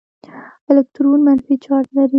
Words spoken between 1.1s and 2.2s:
منفي چارج لري.